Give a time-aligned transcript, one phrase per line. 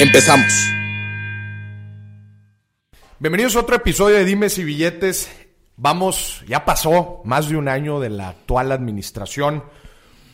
[0.00, 0.72] Empezamos.
[3.18, 5.28] Bienvenidos a otro episodio de Dimes y Billetes.
[5.76, 9.64] Vamos, ya pasó más de un año de la actual administración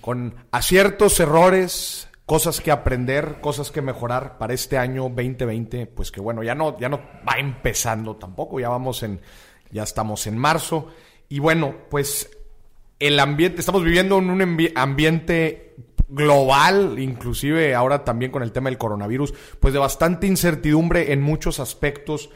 [0.03, 6.21] con aciertos, errores, cosas que aprender, cosas que mejorar para este año 2020, pues que
[6.21, 9.23] bueno, ya no, ya no va empezando tampoco, ya vamos en,
[9.71, 10.89] ya estamos en marzo.
[11.31, 12.29] Y bueno, pues
[12.99, 15.75] el ambiente, estamos viviendo en un ambiente
[16.09, 21.61] global, inclusive ahora también con el tema del coronavirus, pues de bastante incertidumbre en muchos
[21.61, 22.31] aspectos.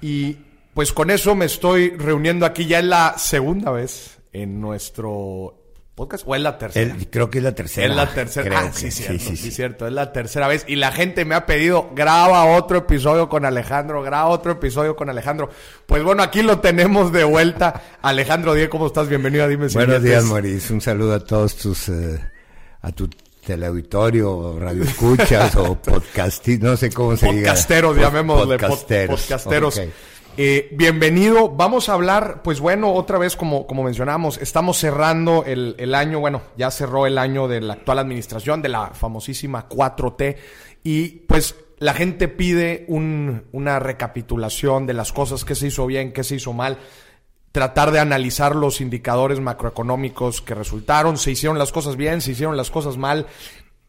[0.00, 0.38] Y
[0.74, 5.58] pues con eso me estoy reuniendo aquí ya es la segunda vez en nuestro
[5.94, 6.96] podcast o es la tercera.
[7.10, 7.86] creo que es la tercera.
[7.86, 8.60] Es la tercera.
[8.60, 11.44] ah, sí, sí, sí, sí, cierto, es la tercera vez y la gente me ha
[11.44, 15.50] pedido graba otro episodio con Alejandro, graba otro episodio con Alejandro.
[15.86, 17.82] Pues bueno, aquí lo tenemos de vuelta.
[18.00, 19.08] Alejandro Díaz, ¿cómo estás?
[19.08, 20.72] Bienvenido a Dime si Buenos días, Maurice.
[20.72, 22.18] Un saludo a todos tus eh,
[22.82, 23.08] a tu
[23.44, 27.50] teleauditorio, radio escuchas o podcastis, no sé cómo se diga.
[27.50, 29.20] Podcasteros, llamémosle podcasteros.
[29.22, 29.80] podcasteros.
[30.36, 31.50] Eh, bienvenido.
[31.50, 36.20] Vamos a hablar, pues bueno, otra vez como, como mencionamos, estamos cerrando el, el, año,
[36.20, 40.36] bueno, ya cerró el año de la actual administración, de la famosísima 4T,
[40.82, 46.12] y pues la gente pide un, una recapitulación de las cosas que se hizo bien,
[46.12, 46.78] que se hizo mal,
[47.52, 52.56] tratar de analizar los indicadores macroeconómicos que resultaron, se hicieron las cosas bien, se hicieron
[52.56, 53.26] las cosas mal,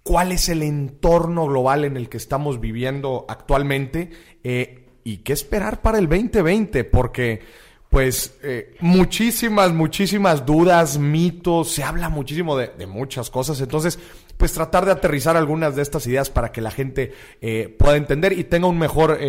[0.03, 4.11] cuál es el entorno global en el que estamos viviendo actualmente.
[4.43, 7.41] Eh, y qué esperar para el 2020, porque
[7.89, 13.99] pues eh, muchísimas, muchísimas dudas, mitos, se habla muchísimo de, muchas cosas, entonces
[14.37, 18.33] pues tratar de aterrizar algunas de estas ideas para que la gente eh, pueda entender
[18.33, 19.19] y tenga un mejor...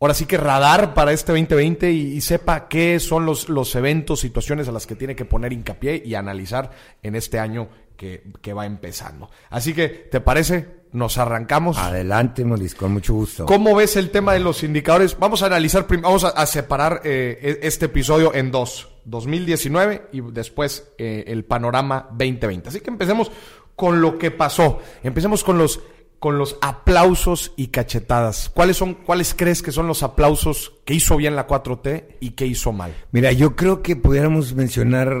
[0.00, 4.20] Ahora sí que radar para este 2020 y, y, sepa qué son los, los eventos,
[4.20, 6.70] situaciones a las que tiene que poner hincapié y analizar
[7.02, 9.30] en este año que, que va empezando.
[9.50, 10.76] Así que, ¿te parece?
[10.96, 11.76] nos arrancamos.
[11.76, 13.44] Adelante, Molis, con mucho gusto.
[13.44, 15.16] ¿Cómo ves el tema de los indicadores?
[15.18, 20.88] Vamos a analizar, vamos a, separar eh, e, este episodio en dos, 2019 y después
[20.96, 22.70] eh, el panorama 2020.
[22.70, 23.30] Así que empecemos
[23.74, 24.80] con lo que pasó.
[25.02, 25.80] Empecemos con los
[26.26, 28.50] con los aplausos y cachetadas.
[28.52, 32.46] ¿Cuáles son, cuáles crees que son los aplausos que hizo bien la 4T y que
[32.46, 32.92] hizo mal?
[33.12, 35.16] Mira, yo creo que pudiéramos mencionar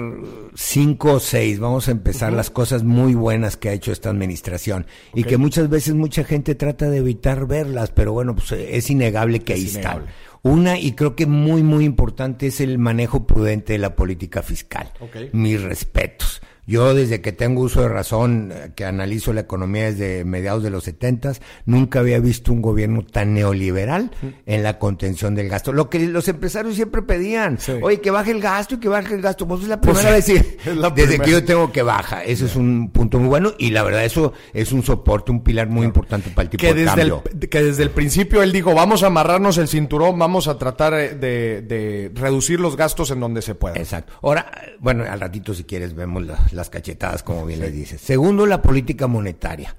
[0.56, 1.60] cinco o seis.
[1.60, 5.70] Vamos a empezar las cosas muy buenas que ha hecho esta administración y que muchas
[5.70, 10.06] veces mucha gente trata de evitar verlas, pero bueno, pues es innegable que ahí están.
[10.42, 14.92] Una, y creo que muy, muy importante, es el manejo prudente de la política fiscal.
[15.30, 16.42] Mis respetos.
[16.66, 20.70] Yo desde que tengo uso de razón, eh, que analizo la economía desde mediados de
[20.70, 24.10] los setentas, nunca había visto un gobierno tan neoliberal
[24.46, 25.72] en la contención del gasto.
[25.72, 29.22] Lo que los empresarios siempre pedían, oye, que baje el gasto y que baje el
[29.22, 29.46] gasto.
[29.46, 30.26] Pues es la primera vez
[30.94, 32.24] desde que yo tengo que baja.
[32.24, 35.68] Eso es un punto muy bueno y la verdad eso es un soporte, un pilar
[35.68, 37.22] muy importante para el tipo que de desde cambio.
[37.30, 40.94] El, que desde el principio él dijo, vamos a amarrarnos el cinturón, vamos a tratar
[40.94, 43.76] de, de reducir los gastos en donde se pueda.
[43.76, 44.14] Exacto.
[44.22, 44.50] Ahora,
[44.80, 48.00] bueno, al ratito si quieres vemos la, las cachetadas, como bien le dices.
[48.00, 49.76] Segundo, la política monetaria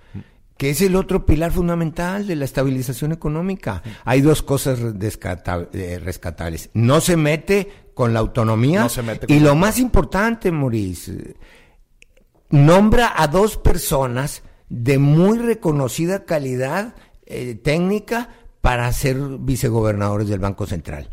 [0.58, 3.84] que es el otro pilar fundamental de la estabilización económica.
[4.04, 6.70] Hay dos cosas eh, rescatables.
[6.74, 8.88] No se mete con la autonomía.
[9.28, 11.36] y lo más importante, Maurice,
[12.50, 16.96] nombra a dos personas de muy reconocida calidad
[17.26, 18.30] eh, técnica
[18.62, 21.10] para ser vicegobernadores del Banco Central.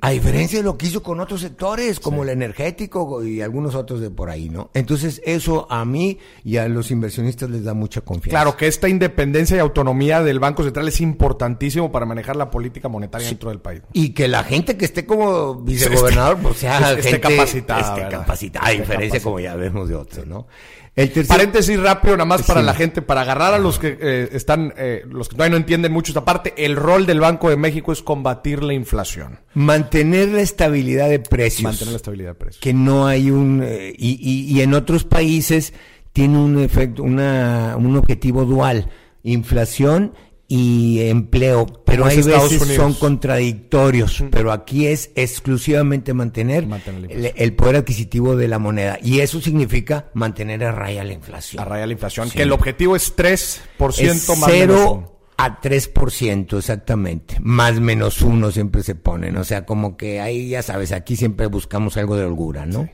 [0.00, 4.00] A diferencia de lo que hizo con otros sectores, como el energético y algunos otros
[4.00, 4.70] de por ahí, ¿no?
[4.74, 8.30] Entonces, eso a mí y a los inversionistas les da mucha confianza.
[8.30, 12.88] Claro que esta independencia y autonomía del Banco Central es importantísimo para manejar la política
[12.88, 13.82] monetaria dentro del país.
[13.92, 17.80] Y que la gente que esté como vicegobernador, pues sea esté capacitada.
[17.80, 20.46] Esté capacitada, a diferencia, como ya vemos, de otros, ¿no?
[20.94, 24.74] El Paréntesis rápido, nada más para la gente, para agarrar a los que eh, están,
[24.76, 27.92] eh, los que todavía no entienden mucho esta parte, el rol del Banco de México
[27.92, 29.40] es combatir la inflación.
[29.54, 31.62] Mantener la estabilidad de precios.
[31.62, 32.60] Mantener la estabilidad de precios.
[32.60, 35.72] Que no hay un, eh, y, y, y, en otros países
[36.12, 38.90] tiene un efecto, una, un objetivo dual.
[39.22, 40.12] Inflación
[40.54, 46.68] y empleo, pero hay veces son contradictorios, pero aquí es exclusivamente mantener,
[47.08, 51.62] el, poder adquisitivo de la moneda y eso significa mantener a raya la inflación.
[51.62, 57.36] A raya la inflación, que el objetivo es 3% más cero A 3%, exactamente.
[57.40, 59.38] Más menos uno siempre se ponen.
[59.38, 62.90] O sea, como que ahí, ya sabes, aquí siempre buscamos algo de holgura, ¿no?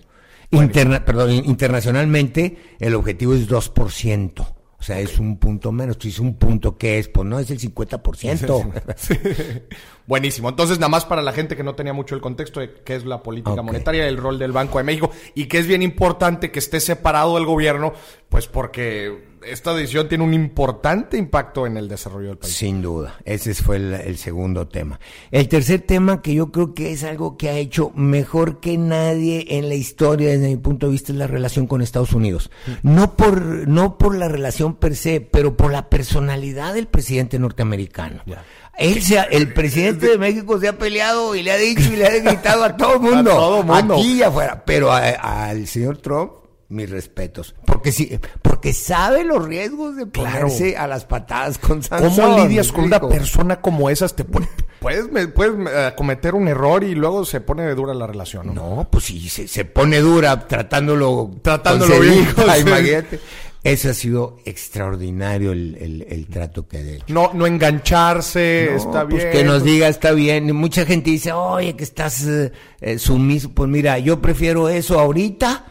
[0.53, 4.58] Interna perdón, internacionalmente el objetivo es 2%.
[4.79, 5.97] O sea, es un punto menos.
[6.01, 7.09] Si es un punto, ¿qué es?
[7.09, 9.63] Pues no, es el 50%.
[10.09, 10.49] Buenísimo.
[10.49, 13.05] Entonces, nada más para la gente que no tenía mucho el contexto de qué es
[13.05, 16.61] la política monetaria, el rol del Banco de México y que es bien importante que
[16.61, 17.93] esté separado del gobierno,
[18.31, 22.55] pues porque esta decisión tiene un importante impacto en el desarrollo del país.
[22.55, 24.99] Sin duda, ese fue el, segundo tema.
[25.31, 29.59] El tercer tema que yo creo que es algo que ha hecho mejor que nadie
[29.59, 32.51] en la historia desde mi punto de vista es la relación con Estados Unidos.
[32.83, 38.23] No por, no por la relación per se, pero por la personalidad del presidente norteamericano.
[38.79, 42.19] Él el presidente de México se ha peleado y le ha dicho y le ha
[42.19, 43.95] gritado a todo el mundo, todo mundo.
[43.95, 46.33] aquí y afuera, pero al señor Trump
[46.69, 47.55] mis respetos.
[47.65, 52.15] Porque sí, porque sabe los riesgos de ponerse a las patadas con Sansón.
[52.15, 54.15] ¿Cómo lidias con una persona como esas?
[54.15, 58.07] Te puedes, puedes, puedes eh, cometer un error y luego se pone de dura la
[58.07, 58.53] relación, ¿no?
[58.53, 62.29] No, pues sí, se, se pone dura tratándolo, tratándolo bien.
[62.61, 63.21] Imagínate.
[63.65, 67.05] Eso ha sido extraordinario el, el, trato que ha hecho.
[67.09, 69.33] No, no engancharse, está pues bien.
[69.33, 70.55] que nos diga está bien.
[70.55, 73.51] Mucha gente dice, oye, que estás eh, eh, sumiso.
[73.51, 75.65] Pues mira, yo prefiero eso ahorita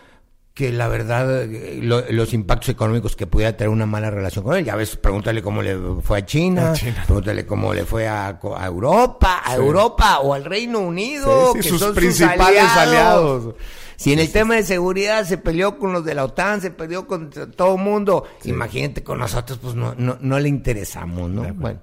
[0.57, 1.45] que la verdad
[2.09, 4.65] los impactos económicos que pudiera tener una mala relación con él.
[4.65, 6.73] Ya ves, pregúntale cómo le fue a China,
[7.05, 11.93] pregúntale cómo le fue a, Europa, a Europa o al Reino Unido, que sus son
[11.93, 13.53] principales aliados.
[13.97, 17.07] Si en el tema de seguridad se peleó con los de la OTAN, se peleó
[17.07, 21.51] con todo el mundo, imagínate con nosotros, pues no, no, no le interesamos, ¿no?
[21.55, 21.81] Bueno.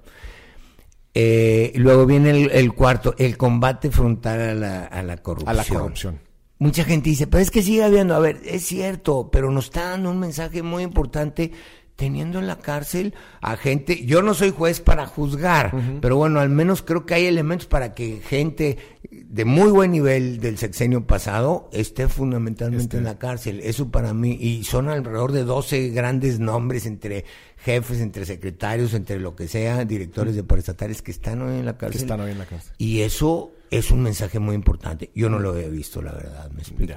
[1.13, 5.51] Eh, luego viene el, el, cuarto, el combate frontal a la, a la corrupción.
[5.51, 6.21] A la corrupción.
[6.59, 9.91] Mucha gente dice, pero es que sigue habiendo, a ver, es cierto, pero nos está
[9.91, 11.51] dando un mensaje muy importante
[11.97, 16.49] teniendo en la cárcel a gente, yo no soy juez para juzgar, pero bueno, al
[16.49, 18.79] menos creo que hay elementos para que gente
[19.11, 23.61] de muy buen nivel del sexenio pasado esté fundamentalmente en la cárcel.
[23.61, 27.25] Eso para mí, y son alrededor de 12 grandes nombres entre
[27.59, 31.79] jefes, entre secretarios, entre lo que sea, directores de paraestatales que están hoy en la
[31.79, 32.01] cárcel.
[32.01, 32.73] están hoy en la cárcel.
[32.77, 35.11] Y eso es un mensaje muy importante.
[35.15, 36.95] Yo no lo había visto, la verdad, me explico.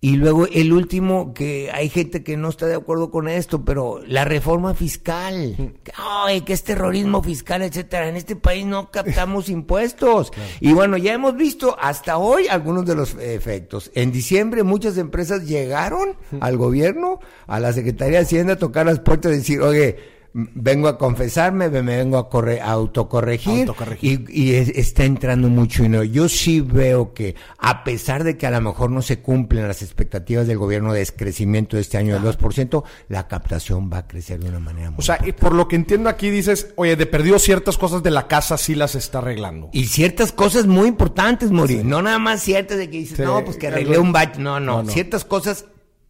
[0.00, 4.00] Y luego el último, que hay gente que no está de acuerdo con esto, pero
[4.06, 5.74] la reforma fiscal.
[5.96, 8.08] Ay, que es terrorismo fiscal, etcétera.
[8.08, 10.30] En este país no captamos impuestos.
[10.60, 13.90] Y bueno, ya hemos visto hasta hoy algunos de los efectos.
[13.92, 17.18] En diciembre muchas empresas llegaron al gobierno,
[17.48, 19.96] a la Secretaría de Hacienda a tocar las puertas y decir, oye,
[20.54, 26.04] vengo a confesarme, me vengo a, corre, autocorregir, Y, está entrando mucho dinero.
[26.04, 29.82] Yo sí veo que a pesar de que a lo mejor no se cumplen las
[29.82, 34.38] expectativas del gobierno de crecimiento de este año del 2%, la captación va a crecer
[34.38, 37.06] de una manera muy O sea, y por lo que entiendo aquí dices, oye, de
[37.06, 39.70] perdido ciertas cosas de la casa sí las está arreglando.
[39.72, 41.82] Y ciertas cosas muy importantes, Mori.
[41.82, 44.36] No nada más ciertas de que dices, no, pues que arreglé un batch.
[44.38, 45.64] no, no, ciertas cosas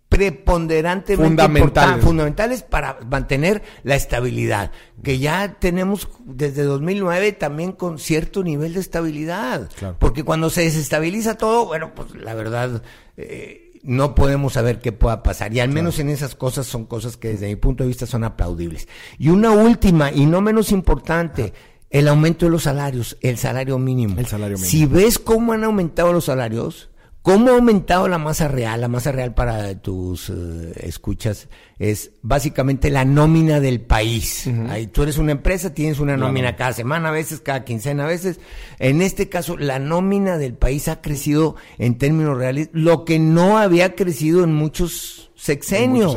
[0.08, 2.04] preponderantemente fundamentales.
[2.04, 4.70] fundamentales para mantener la estabilidad,
[5.02, 9.68] que ya tenemos desde 2009 también con cierto nivel de estabilidad,
[9.98, 12.82] porque cuando se desestabiliza todo, bueno, pues la verdad
[13.16, 17.16] eh, no podemos saber qué pueda pasar, y al menos en esas cosas son cosas
[17.16, 18.88] que desde mi punto de vista son aplaudibles.
[19.18, 21.52] Y una última, y no menos importante,
[21.90, 24.18] el aumento de los salarios, el salario mínimo.
[24.18, 24.70] El salario mínimo.
[24.70, 26.90] Si ves cómo han aumentado los salarios,
[27.22, 28.80] ¿Cómo ha aumentado la masa real?
[28.80, 31.48] La masa real para tus eh, escuchas
[31.78, 34.48] es básicamente la nómina del país.
[34.68, 38.08] Ahí tú eres una empresa, tienes una nómina cada semana, a veces cada quincena, a
[38.08, 38.40] veces.
[38.78, 43.58] En este caso, la nómina del país ha crecido en términos reales, lo que no
[43.58, 46.16] había crecido en muchos sexenios.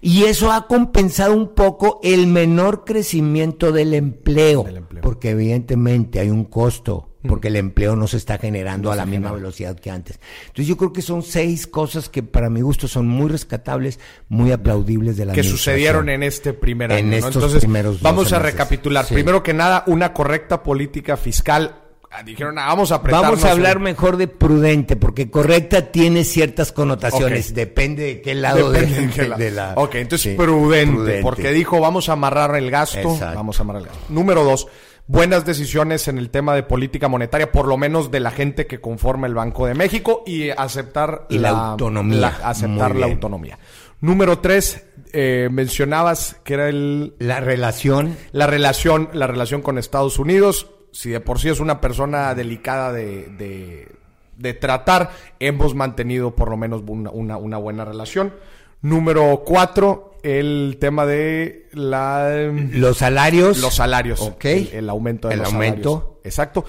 [0.00, 5.02] Y eso ha compensado un poco el menor crecimiento del empleo, del empleo.
[5.02, 9.32] porque evidentemente hay un costo porque el empleo no se está generando a la misma
[9.32, 10.20] velocidad que antes.
[10.42, 13.98] Entonces yo creo que son seis cosas que para mi gusto son muy rescatables,
[14.28, 16.98] muy aplaudibles de la que sucedieron en este primer año.
[17.00, 19.06] En estos primeros vamos a recapitular.
[19.06, 23.80] Primero que nada, una correcta política fiscal ah, dijeron, ah, vamos a Vamos a hablar
[23.80, 27.52] mejor de prudente, porque correcta tiene ciertas connotaciones.
[27.54, 29.74] Depende de qué lado de, la.
[29.76, 33.18] Ok, entonces prudente, porque dijo, vamos a amarrar el gasto.
[33.18, 34.04] Vamos a amarrar el gasto.
[34.08, 34.68] Número dos,
[35.08, 38.80] buenas decisiones en el tema de política monetaria, por lo menos de la gente que
[38.80, 42.38] conforma el Banco de México y aceptar la, autonomía.
[42.44, 43.58] aceptar la autonomía.
[44.00, 50.18] Número tres, eh, mencionabas que era el la relación, la relación, la relación con Estados
[50.20, 50.70] Unidos.
[50.92, 53.88] Si de por sí es una persona delicada de,
[54.36, 55.10] de, tratar,
[55.40, 58.32] hemos mantenido por lo menos una, una, una buena relación.
[58.80, 62.50] Número cuatro, el tema de la...
[62.70, 63.58] Los salarios.
[63.58, 64.20] Los salarios.
[64.20, 64.44] Ok.
[64.44, 65.90] El, aumento de el los aumento.
[65.92, 66.18] salarios.
[66.24, 66.64] Exacto.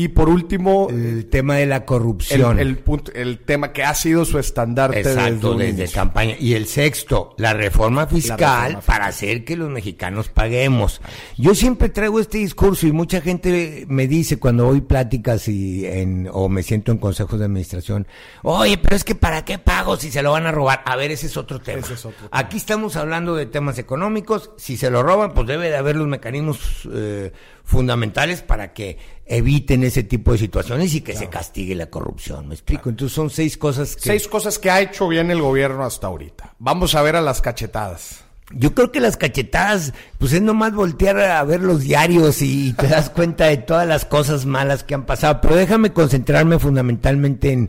[0.00, 2.60] Y por último, el tema de la corrupción.
[2.60, 6.36] El, punto, el tema que ha sido su estandarte Exacto, desde, campaña.
[6.38, 11.00] Y el sexto, la reforma fiscal para hacer que los mexicanos paguemos.
[11.36, 16.28] Yo siempre traigo este discurso y mucha gente me dice cuando voy pláticas y en,
[16.32, 18.06] o me siento en consejos de administración,
[18.44, 20.80] oye, pero es que ¿para qué pago si se lo van a robar?
[20.84, 21.84] A ver, ese es otro tema.
[22.30, 24.52] Aquí estamos hablando de temas económicos.
[24.58, 27.32] Si se lo roban, pues debe de haber los mecanismos eh,
[27.68, 28.96] fundamentales para que
[29.26, 32.48] eviten ese tipo de situaciones y que se castigue la corrupción.
[32.48, 32.88] ¿Me explico?
[32.88, 34.02] Entonces son seis cosas que...
[34.04, 36.54] Seis cosas que ha hecho bien el gobierno hasta ahorita.
[36.58, 38.24] Vamos a ver a las cachetadas.
[38.52, 42.86] Yo creo que las cachetadas, pues es nomás voltear a ver los diarios y te
[42.86, 45.42] das cuenta de todas las cosas malas que han pasado.
[45.42, 47.68] Pero déjame concentrarme fundamentalmente en,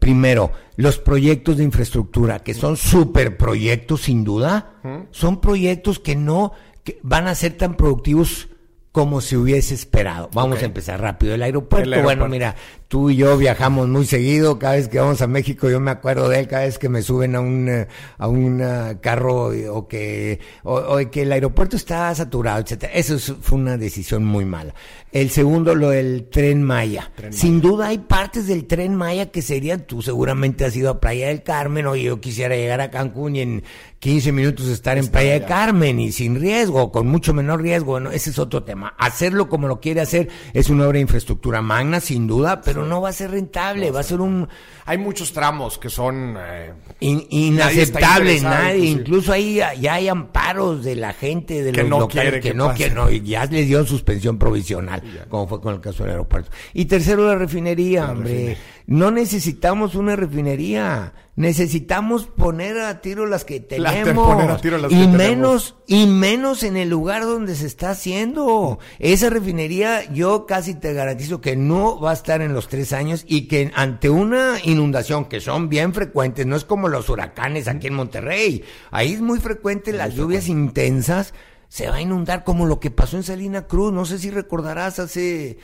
[0.00, 4.72] primero, los proyectos de infraestructura, que son super proyectos sin duda.
[5.12, 6.50] Son proyectos que no
[6.82, 8.48] que van a ser tan productivos
[8.96, 10.30] como se hubiese esperado.
[10.32, 11.34] Vamos a empezar rápido.
[11.34, 12.56] El aeropuerto, bueno, mira,
[12.88, 14.58] tú y yo viajamos muy seguido.
[14.58, 16.48] Cada vez que vamos a México, yo me acuerdo de él.
[16.48, 20.96] Cada vez que me suben a un, eh, a un eh, carro o que, o,
[21.10, 22.94] que el aeropuerto está saturado, etcétera.
[22.94, 24.74] Eso fue una decisión muy mala.
[25.12, 27.10] El segundo, lo del tren Maya.
[27.30, 31.28] Sin duda hay partes del tren Maya que serían, tú seguramente has ido a Playa
[31.28, 33.62] del Carmen, o yo quisiera llegar a Cancún y en
[33.98, 38.00] 15 minutos estar en Playa del Carmen y sin riesgo, con mucho menor riesgo.
[38.00, 38.85] No, ese es otro tema.
[38.98, 43.00] Hacerlo como lo quiere hacer es una obra de infraestructura magna, sin duda, pero no
[43.00, 44.48] va a ser rentable, va a ser un...
[44.84, 46.36] Hay muchos tramos que son...
[46.38, 52.54] Eh, inaceptables, nadie, incluso ahí ya hay amparos de la gente, de los locales que,
[52.54, 56.50] no quiere, ya le dio suspensión provisional, como fue con el caso del aeropuerto.
[56.72, 58.56] Y tercero, la refinería, hombre.
[58.86, 64.62] No necesitamos una refinería, necesitamos poner a tiro las que tenemos.
[64.90, 68.78] y menos, y menos en el lugar donde se está haciendo.
[68.98, 73.24] Esa refinería, yo casi te garantizo que no va a estar en los tres años
[73.28, 77.86] y que ante una inundación que son bien frecuentes, no es como los huracanes aquí
[77.86, 78.64] en Monterrey.
[78.90, 81.34] Ahí es muy frecuente las lluvias intensas.
[81.68, 83.92] Se va a inundar como lo que pasó en Salina Cruz.
[83.92, 85.58] No sé si recordarás hace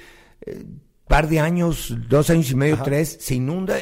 [0.44, 0.64] eh,
[1.08, 3.76] par de años, dos años y medio, tres, se inunda,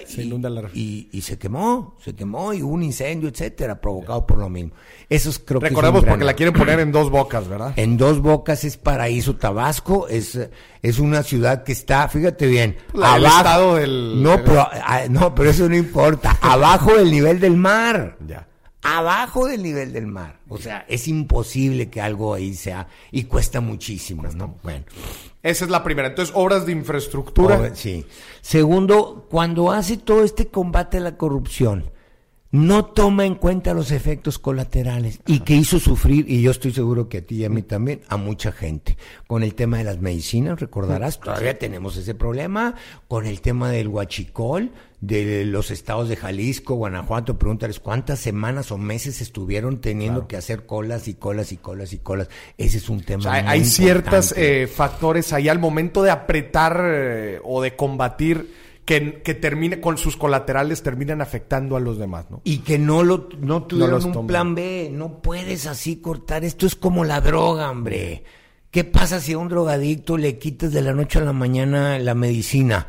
[0.74, 4.72] y, y, se quemó, se quemó y hubo un incendio, etcétera, provocado por lo mismo.
[5.08, 7.72] Eso es, creo Recordemos porque la quieren poner en dos bocas, ¿verdad?
[7.76, 10.38] En dos bocas es Paraíso Tabasco, es,
[10.82, 15.68] es una ciudad que está, fíjate bien, abajo del no, pero, ah, no, pero eso
[15.68, 18.16] no importa, abajo del nivel del mar.
[18.26, 18.49] Ya
[18.82, 20.40] abajo del nivel del mar.
[20.48, 24.56] O sea, es imposible que algo ahí sea y cuesta muchísimo, ¿no?
[24.62, 24.84] Bueno.
[25.42, 26.08] Esa es la primera.
[26.08, 27.74] Entonces, obras de infraestructura.
[27.74, 28.04] sí.
[28.40, 31.90] Segundo, cuando hace todo este combate a la corrupción,
[32.52, 37.08] no toma en cuenta los efectos colaterales y que hizo sufrir, y yo estoy seguro
[37.08, 38.96] que a ti y a mí también, a mucha gente.
[39.28, 42.74] Con el tema de las medicinas, recordarás, todavía tenemos ese problema.
[43.06, 48.78] Con el tema del huachicol, de los estados de Jalisco, Guanajuato, pregúntales cuántas semanas o
[48.78, 52.28] meses estuvieron teniendo que hacer colas y colas y colas y colas.
[52.58, 53.32] Ese es un tema.
[53.32, 59.34] hay ciertos eh, factores ahí al momento de apretar eh, o de combatir que, que,
[59.34, 62.40] termine con sus colaterales terminan afectando a los demás, ¿no?
[62.44, 66.74] Y que no lo no tuvieron un plan B, no puedes así cortar, esto es
[66.74, 68.24] como la droga, hombre.
[68.70, 72.14] ¿Qué pasa si a un drogadicto le quitas de la noche a la mañana la
[72.14, 72.86] medicina?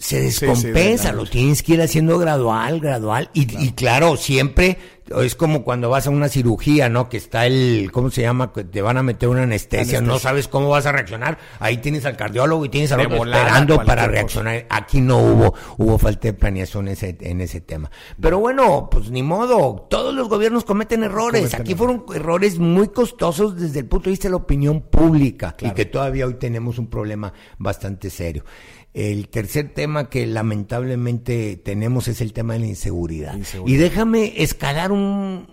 [0.00, 4.78] Se descompensa, lo tienes que ir haciendo gradual, gradual, y, y, claro, siempre
[5.22, 7.08] es como cuando vas a una cirugía, ¿no?
[7.08, 8.52] Que está el, ¿cómo se llama?
[8.52, 12.06] Que te van a meter una anestesia, no sabes cómo vas a reaccionar, ahí tienes
[12.06, 16.32] al cardiólogo y tienes al otro esperando para reaccionar, aquí no hubo, hubo falta de
[16.32, 17.90] planeación en ese, en ese tema.
[18.18, 23.60] Pero bueno, pues ni modo, todos los gobiernos cometen errores, aquí fueron errores muy costosos
[23.60, 26.86] desde el punto de vista de la opinión pública, y que todavía hoy tenemos un
[26.86, 28.44] problema bastante serio.
[28.92, 33.38] El tercer tema que lamentablemente tenemos es el tema de la inseguridad.
[33.64, 35.46] Y déjame escalar un,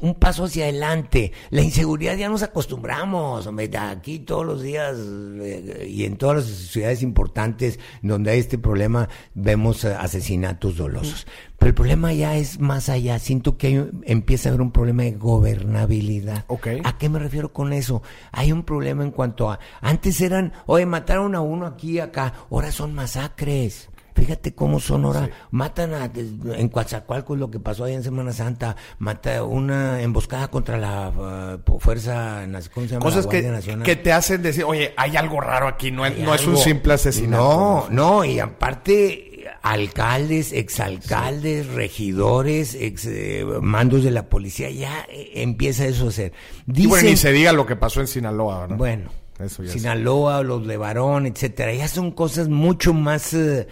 [0.00, 1.32] un paso hacia adelante.
[1.50, 3.48] La inseguridad ya nos acostumbramos,
[3.90, 9.08] aquí todos los días eh, y en todas las ciudades importantes donde hay este problema
[9.34, 11.26] vemos eh, asesinatos dolosos.
[11.58, 13.18] Pero el problema ya es más allá.
[13.18, 16.46] Siento que empieza a haber un problema de gobernabilidad.
[16.84, 18.02] ¿A qué me refiero con eso?
[18.32, 19.60] Hay un problema en cuanto a...
[19.82, 22.32] Antes eran, oye, mataron a uno aquí y acá.
[22.50, 23.89] Ahora son masacres.
[24.20, 25.30] Fíjate cómo son ahora.
[25.50, 28.76] Matan a, en Coatzacoalcos lo que pasó ahí en Semana Santa.
[28.98, 33.02] Mata una emboscada contra la uh, fuerza, ¿cómo se llama?
[33.02, 36.46] Cosas que, que te hacen decir, oye, hay algo raro aquí, no, es, no es
[36.46, 37.42] un simple asesinato.
[37.42, 39.26] No, no, y aparte
[39.62, 46.32] alcaldes, exalcaldes, regidores, ex, eh, mandos de la policía, ya eh, empieza eso a ser.
[46.66, 48.76] y bueno, ni se diga lo que pasó en Sinaloa, ¿no?
[48.76, 49.10] Bueno,
[49.48, 53.66] Sinaloa, los de Varón, etcétera, ya son cosas mucho más eh,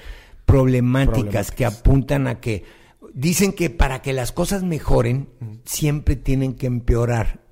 [0.48, 2.64] problemáticas, que apuntan a que
[3.12, 5.28] dicen que para que las cosas mejoren
[5.64, 7.46] siempre tienen que empeorar.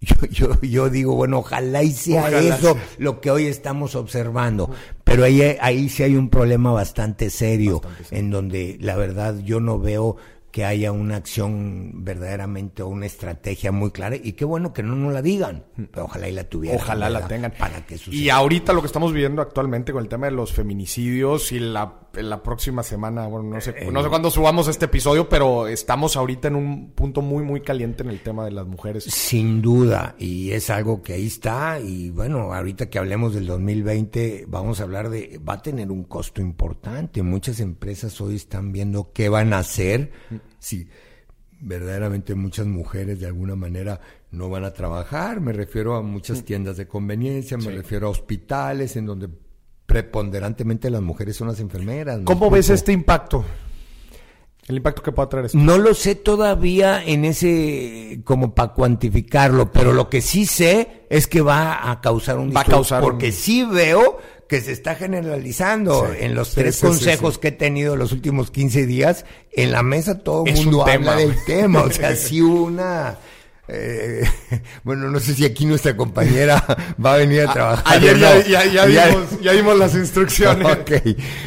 [0.04, 4.70] Yo, yo, yo digo, bueno, ojalá y sea eso lo que hoy estamos observando.
[5.02, 9.78] Pero ahí, ahí sí hay un problema bastante serio, en donde la verdad yo no
[9.78, 10.16] veo
[10.52, 14.94] que haya una acción verdaderamente o una estrategia muy clara y qué bueno que no
[14.94, 16.80] nos la digan, pero ojalá y la tuvieran.
[16.80, 17.52] Ojalá la tengan.
[17.58, 18.14] Para que suceda.
[18.14, 22.03] Y ahorita lo que estamos viviendo actualmente con el tema de los feminicidios y la,
[22.22, 26.48] la próxima semana, bueno, no sé, no sé cuándo subamos este episodio, pero estamos ahorita
[26.48, 29.04] en un punto muy, muy caliente en el tema de las mujeres.
[29.04, 34.44] Sin duda, y es algo que ahí está, y bueno, ahorita que hablemos del 2020,
[34.48, 37.22] vamos a hablar de, va a tener un costo importante.
[37.22, 40.12] Muchas empresas hoy están viendo qué van a hacer
[40.58, 40.88] si
[41.60, 46.44] verdaderamente muchas mujeres de alguna manera no van a trabajar, me refiero a muchas mm.
[46.44, 49.28] tiendas de conveniencia, me refiero a hospitales en donde
[49.94, 52.18] preponderantemente las mujeres son las enfermeras.
[52.24, 53.44] ¿Cómo ves este impacto?
[54.66, 55.58] El impacto que puede traer esto.
[55.58, 61.28] No lo sé todavía en ese, como para cuantificarlo, pero lo que sí sé es
[61.28, 66.12] que va a causar un Va a causar porque sí veo que se está generalizando
[66.12, 69.26] en los tres consejos que he tenido los últimos 15 días.
[69.52, 71.82] En la mesa todo el mundo habla del tema.
[71.82, 73.16] O sea, si una...
[73.66, 74.24] Eh,
[74.84, 76.62] bueno, no sé si aquí nuestra compañera
[77.04, 77.96] va a venir a trabajar.
[77.96, 80.66] Ayer ya, ya, dimos, las instrucciones.
[80.84, 80.90] Ok,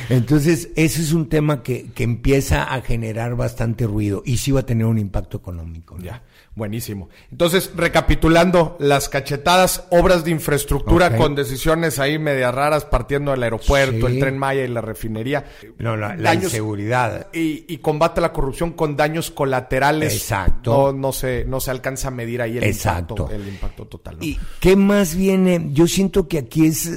[0.09, 4.61] entonces ese es un tema que, que empieza a generar bastante ruido y sí va
[4.61, 5.97] a tener un impacto económico.
[5.99, 6.23] Ya.
[6.57, 7.09] Buenísimo.
[7.31, 14.07] Entonces, recapitulando, las cachetadas, obras de infraestructura con decisiones ahí media raras, partiendo del aeropuerto,
[14.07, 15.45] el tren Maya y la refinería.
[15.77, 17.27] No, la, inseguridad.
[17.31, 20.11] Y, combate a la corrupción con daños colaterales.
[20.11, 20.71] Exacto.
[20.71, 24.17] No, no, se, no se alcanza a medir ahí el, Impacto, el impacto total.
[24.21, 25.69] ¿Y qué más viene?
[25.73, 26.91] Yo siento que aquí es...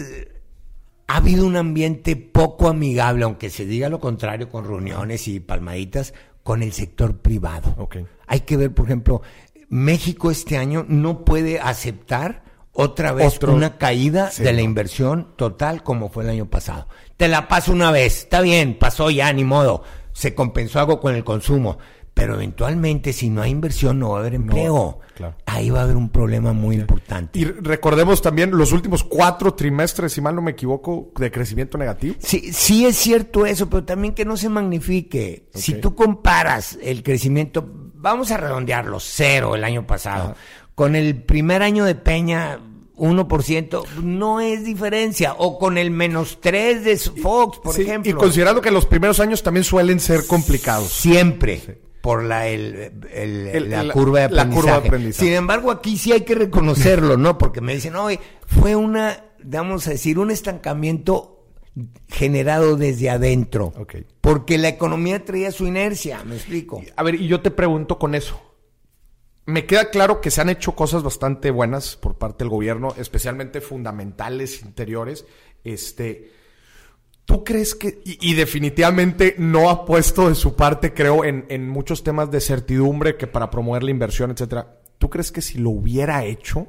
[1.07, 6.15] Ha habido un ambiente poco amigable, aunque se diga lo contrario, con reuniones y palmaditas,
[6.43, 7.75] con el sector privado.
[7.77, 8.07] Okay.
[8.27, 9.23] Hay que ver, por ejemplo,
[9.71, 16.11] México este año no puede aceptar otra vez una caída de la inversión total como
[16.11, 16.89] fue el año pasado.
[17.17, 21.15] Te la paso una vez, está bien, pasó ya, ni modo, se compensó algo con
[21.15, 21.79] el consumo,
[22.15, 25.01] pero eventualmente si no hay inversión no va a haber empleo.
[25.47, 27.39] Ahí va a haber un problema muy importante.
[27.39, 32.17] Y recordemos también los últimos cuatro trimestres, si mal no me equivoco, de crecimiento negativo.
[32.19, 35.49] Sí, sí es cierto eso, pero también que no se magnifique.
[35.55, 40.35] Si tú comparas el crecimiento, vamos a redondearlo, cero el año pasado,
[40.75, 42.59] con el primer año de Peña,
[42.97, 45.35] 1%, no es diferencia.
[45.39, 48.11] O con el menos 3 de Fox, por ejemplo.
[48.11, 50.89] Y considerando que los primeros años también suelen ser complicados.
[50.89, 52.93] Siempre por la, el,
[53.69, 55.13] la, curva de aprendizaje.
[55.13, 57.37] Sin embargo, aquí sí hay que reconocerlo, ¿no?
[57.37, 61.40] Porque me dicen, oye, fue una, vamos a decir, un estancamiento
[62.09, 63.73] generado desde adentro.
[64.21, 66.83] Porque la economía traía su inercia, me explico.
[66.97, 68.41] A ver, y yo te pregunto con eso.
[69.47, 73.61] Me queda claro que se han hecho cosas bastante buenas por parte del gobierno, especialmente
[73.61, 75.25] fundamentales, interiores.
[75.65, 76.31] Este,
[77.25, 82.05] ¿Tú crees que, y, definitivamente no ha puesto de su parte, creo, en, en, muchos
[82.05, 84.79] temas de certidumbre que para promover la inversión, etcétera?
[84.99, 86.69] ¿Tú crees que si lo hubiera hecho,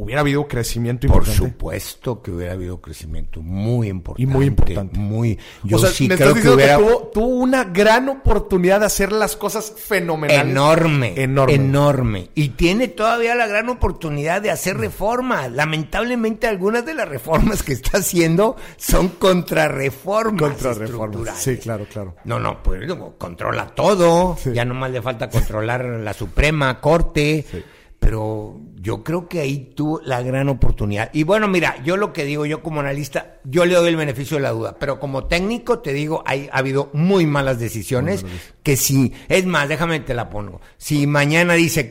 [0.00, 1.38] hubiera habido crecimiento importante.
[1.38, 4.22] Por supuesto que hubiera habido crecimiento muy importante.
[4.22, 4.98] Y muy importante.
[4.98, 5.38] Muy.
[5.62, 6.78] Yo sí creo que, hubiera...
[6.78, 10.50] tuvo, una gran oportunidad de hacer las cosas fenomenales.
[10.50, 11.14] Enorme.
[11.22, 11.54] Enorme.
[11.54, 12.30] Enorme.
[12.34, 15.52] Y tiene todavía la gran oportunidad de hacer reformas.
[15.52, 20.40] Lamentablemente algunas de las reformas que está haciendo son contrarreformas.
[20.40, 21.38] Contrarreformas.
[21.38, 22.16] Sí, claro, claro.
[22.24, 24.38] No, no, pues controla todo.
[24.54, 27.44] Ya nomás le falta controlar la Suprema Corte.
[27.50, 27.62] Sí
[28.00, 31.10] pero yo creo que ahí tuvo la gran oportunidad.
[31.12, 34.38] Y bueno, mira, yo lo que digo, yo como analista, yo le doy el beneficio
[34.38, 38.24] de la duda, pero como técnico te digo, hay, ha habido muy malas decisiones
[38.62, 41.88] que si, es más, déjame te la pongo, si mañana dice,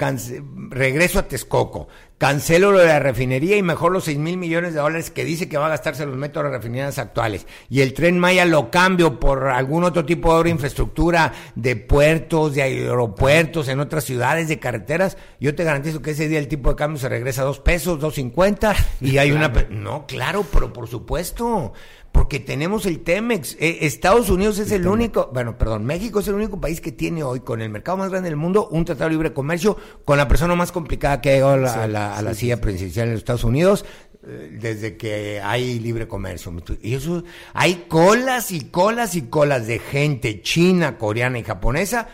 [0.69, 1.88] regreso a Texcoco,
[2.19, 5.47] cancelo lo de la refinería y mejor los 6 mil millones de dólares que dice
[5.47, 7.47] que va a gastarse los métodos de refinerías actuales.
[7.69, 11.78] Y el tren Maya lo cambio por algún otro tipo de obra de infraestructura, de
[11.78, 15.17] puertos, de aeropuertos, en otras ciudades, de carreteras.
[15.39, 18.00] Yo te garantizo que ese día el tipo de cambio se regresa a dos pesos,
[18.00, 19.50] dos cincuenta, y hay una...
[19.70, 21.74] No, claro, pero por supuesto
[22.12, 23.56] porque tenemos el Temex.
[23.60, 27.22] Eh, Estados Unidos es el, único, bueno, perdón, México es el único país que tiene
[27.22, 30.28] hoy con el mercado más grande del mundo un tratado de libre comercio con la
[30.28, 33.44] persona más complicada que ha llegado a la, a la silla presidencial en los Estados
[33.44, 33.86] Unidos
[34.26, 36.52] eh, desde que hay libre comercio.
[36.82, 42.08] Y eso, hay colas y colas y colas de gente china, coreana y japonesa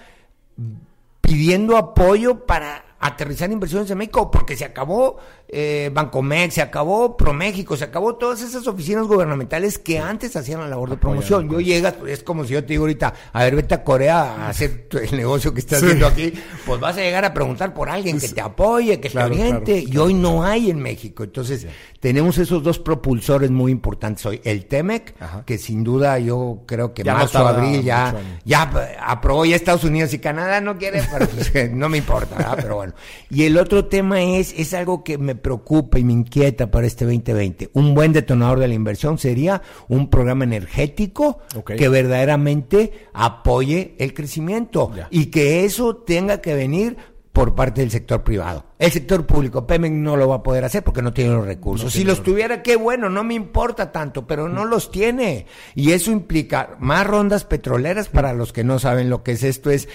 [1.21, 7.77] pidiendo apoyo para aterrizar inversiones en México, porque se acabó eh, Bancomex, se acabó ProMéxico,
[7.77, 11.49] se acabó todas esas oficinas gubernamentales que antes hacían la labor de promoción.
[11.49, 14.21] Yo llegas, pues, es como si yo te digo ahorita, a ver, vete a Corea
[14.21, 16.33] a hacer el negocio que estás haciendo aquí,
[16.65, 19.97] pues vas a llegar a preguntar por alguien que te apoye, que te oriente, y
[19.97, 21.23] hoy no hay en México.
[21.23, 21.67] Entonces,
[21.99, 24.41] tenemos esos dos propulsores muy importantes hoy.
[24.43, 29.83] El TEMEC, que sin duda yo creo que marzo, abril ya, ya aprobó ya Estados
[29.83, 32.93] Unidos y Canadá no quiere, pero pues, no me importa, pero bueno.
[33.29, 37.05] Y el otro tema es, es algo que me preocupa y me inquieta para este
[37.05, 37.69] 2020.
[37.73, 44.91] Un buen detonador de la inversión sería un programa energético que verdaderamente apoye el crecimiento
[45.09, 46.97] y que eso tenga que venir
[47.35, 48.63] por parte del sector privado.
[48.77, 51.93] El sector público, Pemex no lo va a poder hacer porque no tiene los recursos.
[51.93, 55.45] si los tuviera, qué bueno, no me importa tanto, pero no los tiene.
[55.75, 59.69] Y eso implica más rondas petroleras para los que no saben lo que es esto.
[59.69, 59.87] Es,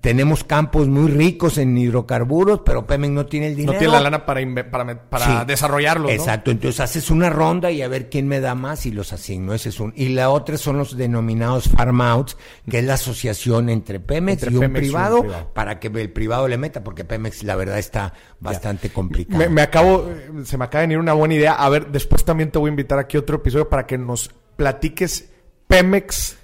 [0.00, 3.72] tenemos campos muy ricos en hidrocarburos, pero Pemex no tiene el dinero.
[3.72, 4.40] No tiene la lana para,
[4.70, 6.12] para, para desarrollarlos.
[6.12, 9.54] Exacto, entonces haces una ronda y a ver quién me da más y los asigno.
[9.54, 9.92] Ese es un.
[9.96, 12.36] Y la otra son los denominados farm outs,
[12.70, 16.84] que es la asociación entre Pemex, y, un privado, para que el privado le meta,
[16.84, 19.50] porque Pemex la verdad está bastante complicado.
[19.50, 20.10] Me, acabo,
[20.44, 21.54] se me acaba de venir una buena idea.
[21.54, 24.30] A ver, después también te voy a invitar aquí a otro episodio para que nos
[24.56, 25.30] platiques
[25.66, 26.36] Pemex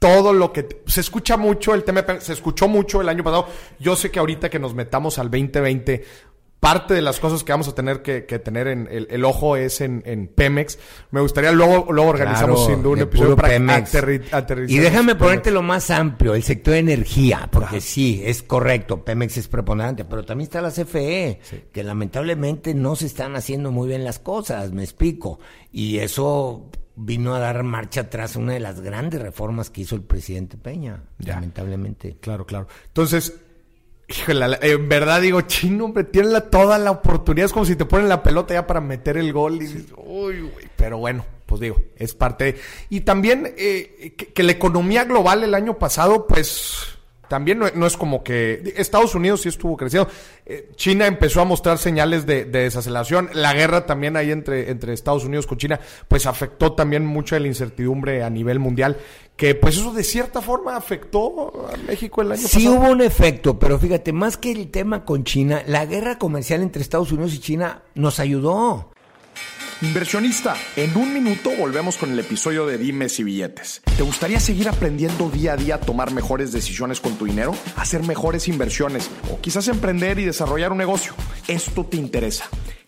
[0.00, 3.48] todo lo que se escucha mucho el tema se escuchó mucho el año pasado.
[3.78, 6.04] Yo sé que ahorita que nos metamos al 2020
[6.60, 10.30] parte de las cosas que vamos a tener que, tener en el, ojo es en,
[10.34, 10.78] Pemex.
[11.10, 14.70] Me gustaría luego, luego organizamos sin duda un episodio para aterrizar.
[14.70, 19.38] Y déjame ponerte lo más amplio, el sector de energía, porque sí, es correcto, Pemex
[19.38, 21.40] es preponderante, pero también está la CFE,
[21.72, 25.40] que lamentablemente no se están haciendo muy bien las cosas, me explico.
[25.72, 30.02] Y eso vino a dar marcha atrás una de las grandes reformas que hizo el
[30.02, 32.18] presidente Peña, lamentablemente.
[32.20, 32.68] Claro, claro.
[32.88, 33.40] Entonces,
[34.10, 37.46] Híjole, en verdad digo, chino, hombre, tiene toda la oportunidad.
[37.46, 39.56] Es como si te ponen la pelota ya para meter el gol.
[39.56, 40.68] Y dices, uy, güey.
[40.74, 42.56] Pero bueno, pues digo, es parte
[42.88, 46.98] Y también eh, que, la economía global el año pasado, pues
[47.30, 50.10] también no, es como que Estados Unidos sí estuvo creciendo.
[50.44, 53.30] Eh, China empezó a mostrar señales de, desaceleración.
[53.34, 57.46] La guerra también ahí entre, entre Estados Unidos con China, pues afectó también mucho la
[57.46, 58.96] incertidumbre a nivel mundial.
[59.36, 62.60] Que pues eso de cierta forma afectó a México el año pasado.
[62.60, 66.62] Sí hubo un efecto, pero fíjate, más que el tema con China, la guerra comercial
[66.62, 68.90] entre Estados Unidos y China nos ayudó.
[69.82, 73.80] Inversionista, en un minuto volvemos con el episodio de Dimes y Billetes.
[73.96, 77.54] ¿Te gustaría seguir aprendiendo día a día a tomar mejores decisiones con tu dinero?
[77.76, 79.08] ¿Hacer mejores inversiones?
[79.32, 81.14] ¿O quizás emprender y desarrollar un negocio?
[81.48, 82.46] Esto te interesa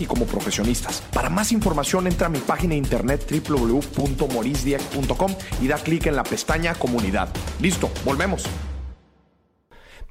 [0.00, 1.02] y como profesionistas.
[1.12, 6.74] Para más información entra a mi página internet www.morisdieck.com y da clic en la pestaña
[6.74, 7.28] comunidad.
[7.60, 8.44] Listo, volvemos